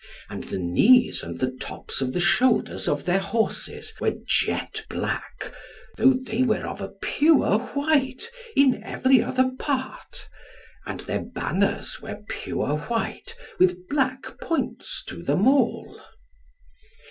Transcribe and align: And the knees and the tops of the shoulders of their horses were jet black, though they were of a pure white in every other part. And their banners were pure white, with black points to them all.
And 0.31 0.45
the 0.45 0.57
knees 0.57 1.21
and 1.21 1.39
the 1.39 1.51
tops 1.51 2.01
of 2.01 2.11
the 2.11 2.19
shoulders 2.19 2.87
of 2.87 3.05
their 3.05 3.19
horses 3.19 3.93
were 3.99 4.15
jet 4.25 4.83
black, 4.89 5.53
though 5.95 6.13
they 6.13 6.41
were 6.41 6.65
of 6.65 6.81
a 6.81 6.87
pure 6.89 7.59
white 7.59 8.31
in 8.55 8.83
every 8.83 9.21
other 9.21 9.51
part. 9.59 10.27
And 10.87 11.01
their 11.01 11.21
banners 11.21 12.01
were 12.01 12.23
pure 12.27 12.77
white, 12.79 13.35
with 13.59 13.87
black 13.89 14.39
points 14.39 15.03
to 15.05 15.21
them 15.21 15.47
all. 15.47 16.01